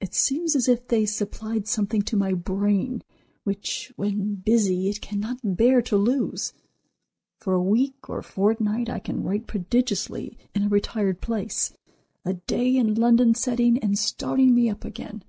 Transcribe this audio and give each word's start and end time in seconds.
It 0.00 0.14
seems 0.14 0.56
as 0.56 0.68
if 0.68 0.88
they 0.88 1.04
supplied 1.04 1.68
something 1.68 2.00
to 2.00 2.16
my 2.16 2.32
brain 2.32 3.02
which, 3.44 3.92
when 3.96 4.36
busy, 4.36 4.88
it 4.88 5.02
cannot 5.02 5.38
bear 5.54 5.82
to 5.82 5.98
lose. 5.98 6.54
For 7.40 7.52
a 7.52 7.62
week 7.62 8.08
or 8.08 8.22
fortnight 8.22 8.88
I 8.88 9.00
can 9.00 9.22
write 9.22 9.46
prodigiously 9.46 10.38
in 10.54 10.62
a 10.62 10.68
retired 10.70 11.20
place, 11.20 11.76
a 12.24 12.32
day 12.32 12.74
in 12.74 12.94
London 12.94 13.34
setting 13.34 13.76
and 13.80 13.98
starting 13.98 14.54
me 14.54 14.70
up 14.70 14.82
again. 14.82 15.22